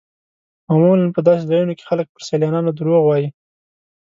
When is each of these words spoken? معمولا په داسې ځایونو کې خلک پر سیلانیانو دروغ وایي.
معمولا 0.67 1.07
په 1.15 1.19
داسې 1.27 1.43
ځایونو 1.49 1.73
کې 1.77 1.87
خلک 1.89 2.07
پر 2.11 2.21
سیلانیانو 2.29 2.75
دروغ 2.79 3.01
وایي. 3.05 3.27